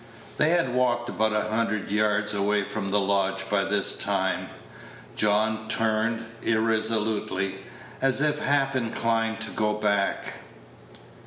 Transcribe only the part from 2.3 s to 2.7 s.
away